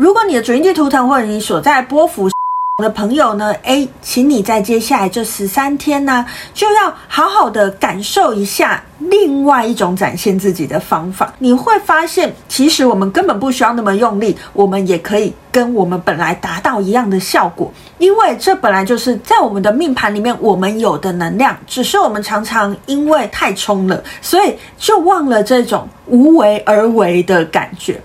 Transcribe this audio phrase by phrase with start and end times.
[0.00, 2.28] 如果你的主印记图腾或者你所在波幅
[2.82, 11.32] 的朋友呢，诶，请你在接下来这十三天呢，就要好好的感受一下另外一种展现自己的方法。
[11.38, 17.72] 你会发现，其实我们根本不需要那么用力，我们也可以跟我们本来达到一样的效果。
[17.98, 28.00] 因为这本来就是在我们的命盘里面我们有的能量，只是我们常常因为太冲了，所以就忘了这种无为而为的感觉。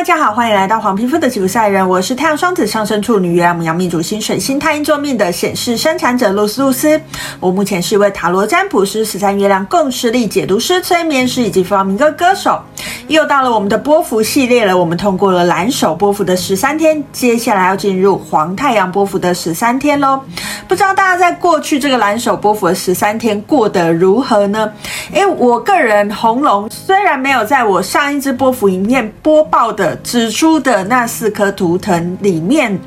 [0.00, 6.98] 大家好，欢迎来到黄皮肤的吉普赛人，我是太阳双子上升处女月亮母羊命主星水星太阴座命的显示生产者露丝露丝。
[7.38, 12.62] 我目前是一位塔罗占卜师、十三月亮共识力解读师、催眠师以及弗朗明哥歌手。
[13.10, 20.20] 又到了我们的波幅系列了，我们通过了蓝手波幅的十三天，接下来要进入黄太阳波幅的十三天喽。
[20.68, 24.72] 不知道大家在过去这个蓝手波幅的十三天过得如何呢？
[25.12, 29.98] 诶，我个人红龙虽然没有在我上一支波幅影片播报的。
[30.04, 32.78] 指出的那四颗图腾里面，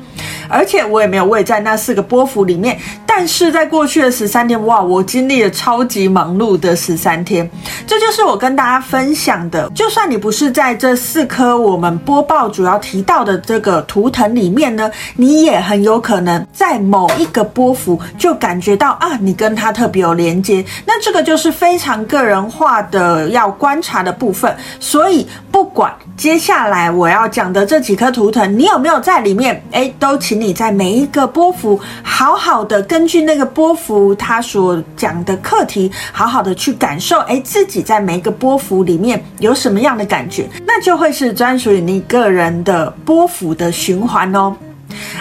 [0.48, 2.78] 而且我也没有位在那四个波幅里面。
[3.16, 7.48] 但是在过去的十三天，哇，我经历了超级忙碌的十三天。
[7.86, 9.70] 这就是我跟大家分享的。
[9.72, 20.64] 就算你不是在这四颗我们播报主要提到的这个图腾里面呢，你也很有可能在某一个波幅就感觉到啊，你跟他特别有连接。
[20.84, 24.52] 那这个就是非常个人化的要观察的部分。
[24.80, 29.64] 所以不管接下来我要讲的这几颗图腾，你有没有在里面？
[29.70, 33.03] 哎，都请你在每一个波幅好好的跟。
[33.04, 44.56] 根据那个波幅，他所讲的课题，好好的去感受，诶，自己在每一个波幅里面有什么样的感觉，那就会是专属于你个人的波幅的循环哦。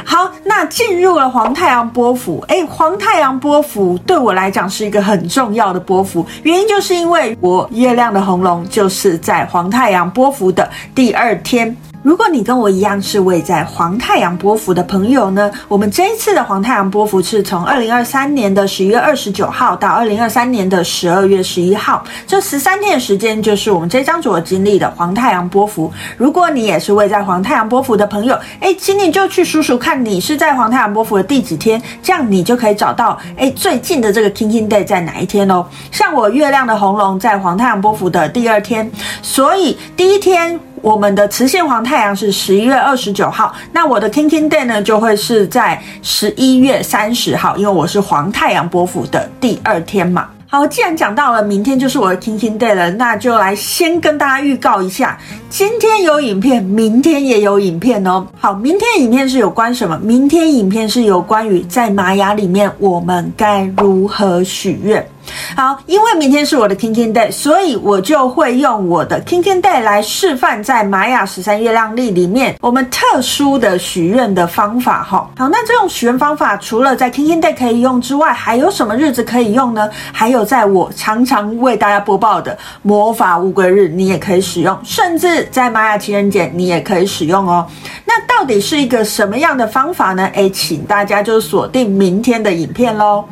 [0.06, 11.76] 好，那进入了黄太阳波幅，诶，黄太阳波幅对我来讲是一个很重要的波幅，原因就是因为我月亮的红龙就是在黄太阳波幅的第二天。
[12.04, 25.90] 如果你跟我一样是位在黄太阳波幅的朋友呢，我们这一次的黄太阳波幅是从二零二三年的十一月二十九号到二零二三年的十二月十一号，这十三天的时间就是我们这张所经历的黄太阳波幅。
[26.18, 35.66] 如果你也是位在黄太阳波幅的朋友，诶，请你就去数数看你是在黄太阳波幅的第几天，这样你就可以找到诶最近的这个 Kin Kin Day 在哪一天哦。
[35.90, 38.92] 像我月亮的红龙在黄太阳波幅的第二天，
[39.22, 40.60] 所以第一天。
[40.84, 50.28] 我们的磁性黄太阳是十一月二十九号，那我的 Kin Kin Day 呢就会是在十一月三十号，因为我是黄太阳波符的第二天嘛。
[50.46, 55.18] 好，既然讲到了明天就是我的 Kin Kin Day 了，那就来先跟大家预告一下，
[55.50, 58.28] 今天有影片，明天也有影片哦。
[58.38, 59.98] 好，明天影片是有关什么？
[60.00, 65.08] 明天影片是有关于在玛雅里面我们该如何许愿。
[65.56, 75.30] 好，因为明天是我的 Kin Kin Day，所以我就会用我的 Kin Kin Day 来示范在玛雅十三月亮历里面我们特殊的许愿的方法哈。
[75.38, 79.90] 好，那这种许愿方法除了在 Kin Kin Day 可以用之外，还有什么日子可以用呢？
[80.12, 87.66] 还有在我常常为大家播报的魔法乌龟日，你也可以使用，甚至在玛雅情人节你也可以使用哦。
[88.06, 90.26] 那到底是一个什么样的方法呢？
[90.34, 93.24] 诶，请大家就锁定明天的影片喽。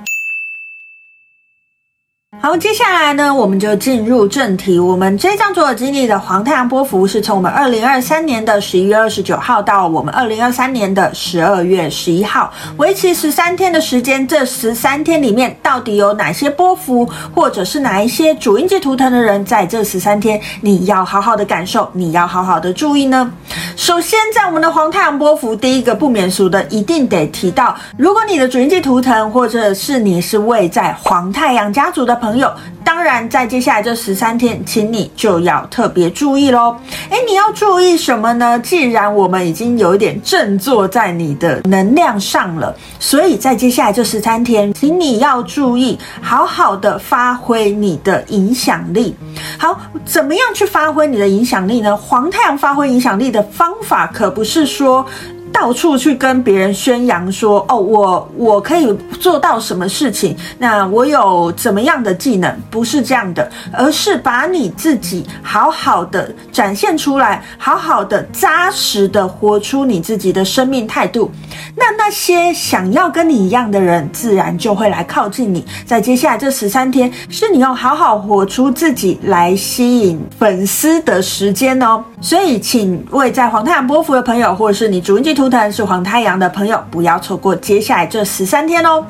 [2.43, 4.79] 好，接下来呢，我们就进入正题。
[4.79, 14.27] 我们这张所有经历的黄太阳波幅是从我们二零二三年的十一月二十九号到我们二零二三年的十二月十一号，为期十三天的时间。
[14.27, 23.31] 这十三天里面，到底有哪些波幅，或者是哪一些主印记图腾的人，在这十三天，你要好好的感受，你要好好的注意呢？
[23.75, 32.30] 首先，在我们的黄太阳波幅，第一个不免俗的，一定得提到，如果你的主印记图腾，或者是你是位在黄太阳家族的朋友。
[32.31, 32.49] 朋友，
[32.81, 36.77] 当然，在接下来这十三天，请你就要特别注意喽。
[37.09, 38.57] 诶，你要注意什么呢？
[38.59, 49.13] 既然我们已经有一点振作在你的能量上了，所以在接下来这十三天，请你要注意，好好的发挥你的影响力。
[49.59, 51.97] 好，怎么样去发挥你的影响力呢？
[51.97, 55.05] 黄太阳发挥影响力的方法，可不是说。
[55.51, 60.35] 到处去跟别人宣扬说：“哦，我我可以做到什么事情？
[60.57, 62.51] 那我有怎么样的技能？
[62.69, 71.29] 不是这样的，而是把你自己好好的展现出来，好好的扎实的活出你自己的生命态度。
[71.75, 75.65] 那那些想要跟你一样的人，自然就会来靠近你。
[75.85, 82.03] 在接下来这十三天，是你用好好活出自己来吸引粉丝的时间哦。
[82.19, 89.03] 所以，请为在黄太阳波幅的朋友，或者是你主印记图腾是黄太阳的朋友，不要错过接下来这十三天哦。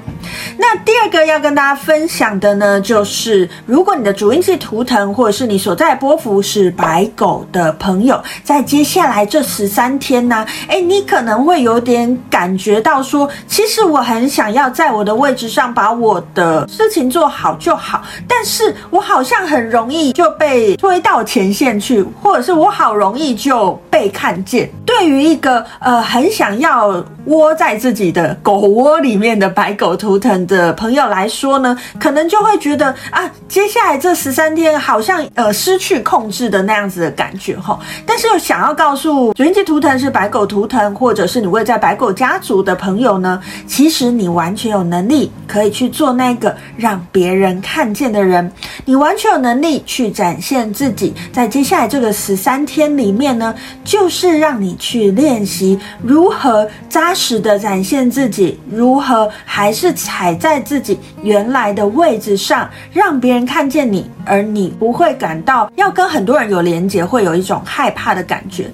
[0.57, 24.69] 那第二个要跟大家分享的呢，就是如果你的主音是图腾或者是你所在的波幅是白狗的朋友，在接下来这十三天呢，哎，你可能会有点感觉到说，其实我很想要在我的位置上把我的事情做好就好，但是我好像很容易就被推到前线去，或者是我好容易就被看见。
[24.85, 37.79] 对于一个呃很想要窝在自己的狗窝里面的白狗图腾的朋友来说呢，可能就会觉得啊，接下来这十三天好像呃失去控制的那样子的感觉哈。
[38.05, 48.51] 但是又想要告诉主印记图腾是白狗图腾，或者是你位在白狗家族的朋友呢，其实你完全有能力可以去做那个让别人看见的人，
[48.85, 51.13] 你完全有能力去展现自己。
[51.31, 53.53] 在接下来这个十三天里面呢，
[53.83, 68.69] 就是让你去练习如何扎实的展现自己，如何还是踩在自己原来的位置上，让别人看见你，而你不会感到要跟很多人有连接，会有一种害怕的感觉。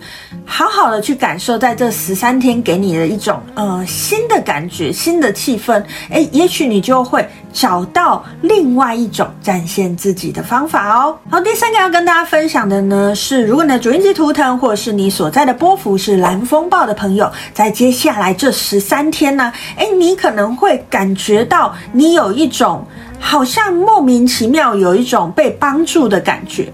[0.46, 7.28] 好好的去感受在这十三天给你的一种呃新的感觉、新的气氛，诶，也许你就会
[7.60, 11.18] 找到另外一种展现自己的方法哦。
[11.28, 22.86] 好，第三个要跟大家分享的呢是，如果你的主印记图腾或者是你所在的波幅是蓝风暴的朋友，在接下来这十三天呢，诶，你可能会感觉到你有一种
[23.20, 26.72] 好像莫名其妙有一种被帮助的感觉。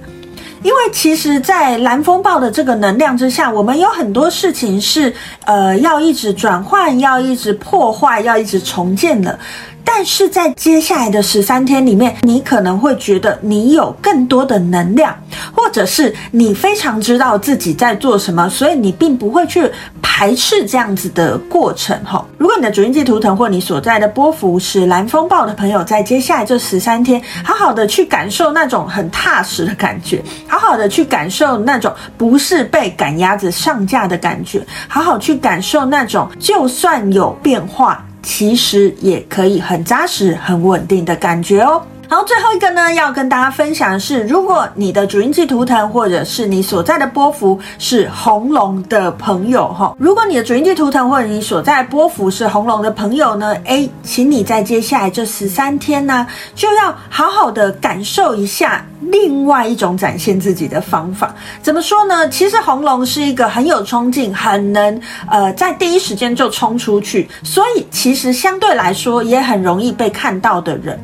[0.63, 5.13] 因为其实，在蓝风暴的这个能量之下，我们有很多事情是，
[5.45, 9.37] 呃，要一直转换，要一直破坏，要一直重建的。
[9.85, 15.15] 但是在接下来的十三天里面，你可能会觉得你有更多的能量，
[15.53, 19.69] 或者是你非常知道自己在做什么，所以你并不会去
[20.01, 22.25] 排斥这样子的过程哈。
[22.37, 38.03] 如果你的主音记图腾或你所在的波幅是蓝风暴的朋友，在接下来这十三天，好好的去感受那种很踏实的感觉，好好的去感受那种不是被赶鸭子上架的感觉，好好去感受那种就算有变化。
[38.23, 41.83] 其实也可以很扎实、很稳定的感觉哦。
[42.09, 58.85] 然后最后一个呢，要跟大家分享的是，如果你的主音记图腾或者是你所在的波幅是红龙的朋友哈，如果你的主音记图腾或者你所在波幅是红龙的朋友呢，诶，请你在接下来这十三天呢，就要好好的感受一下。
[59.11, 62.27] 另外一种展现自己的方法，怎么说呢？
[62.29, 70.99] 其实红龙是一个很有冲劲、很能呃在第一时间就冲出去，所以其实相对来说也很容易被看到的人。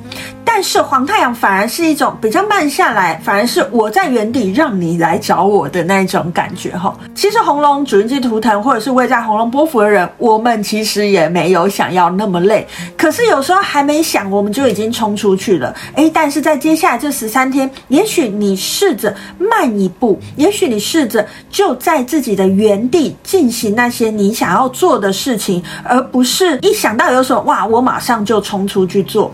[0.51, 6.93] 但是黄太阳反而是一种比较慢下来，反而是我在原地让你来找我的那一种感觉哈。
[7.13, 12.67] 其实红龙主人机图腾或者是位在红龙波符的人，我们其实也没有想要那么累，
[12.97, 15.73] 可是有时候还没想，我们就已经冲出去了。
[15.93, 29.33] 诶，但是在接下来这十三天，也许你试着慢一步，也许你试着就在自己的原地进行那些你想要做的事情，而不是一想到有什么哇，我马上就冲出去做。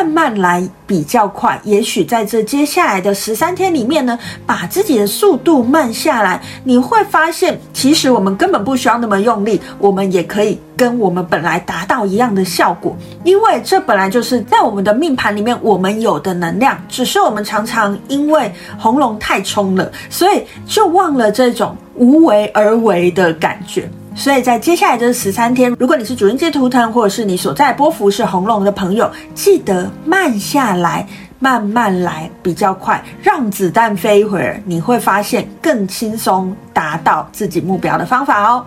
[0.00, 23.86] 慢慢来比较快，也许在这接下来的十三天里面呢，把自己的速度慢下来，你会发现，其实我们根本不需要那么用力，我们也可以跟我们本来达到一样的效果，因为这本来就是在我们的命盘里面我们有的能量，只是我们常常因为红龙太冲了，所以就忘了这种无为而为的感觉。
[24.14, 31.06] 所以在接下来这十三天，如果你是主人界图腾，或者是你所在波幅是红龙的朋友，记得慢下来，
[31.38, 38.64] 慢慢来，比较快，让子弹飞一会儿，你会发现更轻松达到自己目标的方法哦。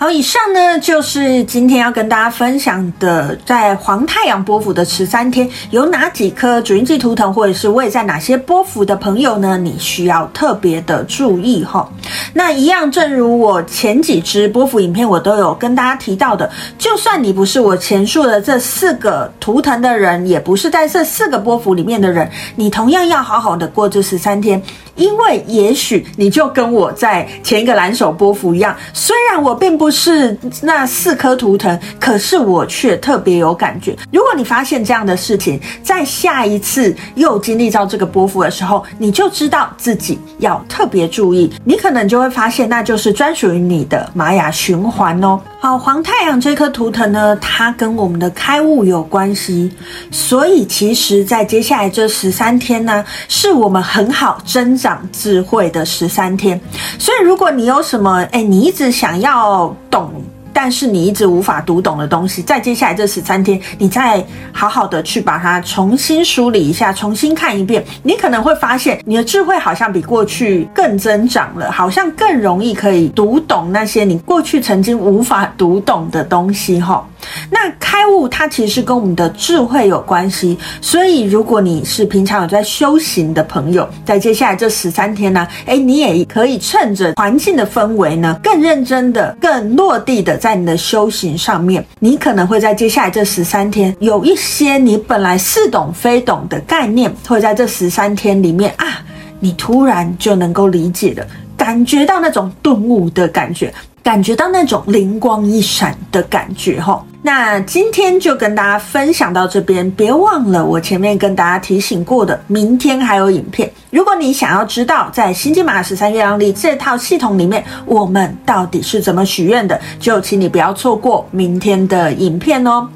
[0.00, 9.58] 好，以上呢就是今天要跟大家分享的，在黄太阳波幅的十三天，有哪几颗主印记图腾，或者是位在哪些波幅的朋友呢？
[9.58, 11.86] 你需要特别的注意哈。
[12.32, 22.26] 那一样，正如我前几支波幅影片，我都有跟大家提到的，就算你不是我前述的这四个图腾的人，也不是在这四个波幅里面的人，
[22.56, 24.62] 你同样要好好的过这十三天。
[25.00, 33.96] 因为也许你就跟我在前一个蓝手波幅一样，虽然我并不是那四颗图腾，可是我却特别有感觉。
[34.12, 41.50] 如果你发现这样的事情，在下一次又经历到这个波幅的时候，你就知道自己要特别注意。
[41.64, 45.40] 你可能就会发现，那就是专属于你的玛雅循环哦。
[45.62, 49.70] 好，黄太阳这颗图腾呢，它跟我们的开悟有关系，
[50.10, 56.58] 所以其实，在接下来这十三天呢，是我们很好增长智慧的十三天，
[56.98, 60.19] 所以如果你有什么，哎，你一直想要懂
[60.52, 77.06] 但是你一直无法读懂的东西，在接下来这十三天，你再好好的去把它重新梳理一下，重新看一遍，你可能会发现你的智慧好像比过去更增长了，好像更容易可以读懂那些你过去曾经无法读懂的东西哈。
[77.50, 77.70] 那
[78.10, 99.04] 开悟它其实跟我们的智慧有关系，所以如果你是平常有在修行的朋友，在接下来这十三天呢，诶，你也可以趁着环境的氛围呢，更认真的、更落地的在你的修行上面，你可能会在接下来这十三天有一些你本来似懂非懂的概念，会在这十三天里面啊，
[99.38, 101.24] 你突然就能够理解了，
[101.56, 103.72] 感觉到那种顿悟的感觉。
[104.02, 113.70] 感觉到那种灵光一闪的感觉齁，那今天就跟大家分享到这边，别忘了我前面跟大家提醒过的，明天还有影片。
[113.90, 122.88] 如果你想要知道在新金马十三月亮历这套系统里面，我们到底是怎么许愿的，就请你不要错过明天的影片哦。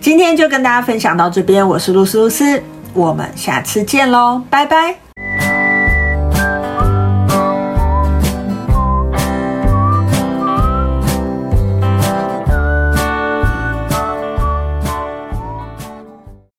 [0.00, 2.62] 今天就跟大家分享到这边，我是露丝露丝，
[2.94, 5.07] 我们下次见喽，拜拜。